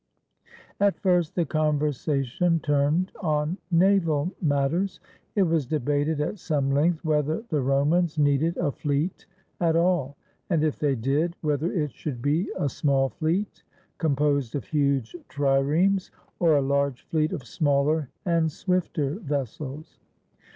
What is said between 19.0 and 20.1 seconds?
vessels.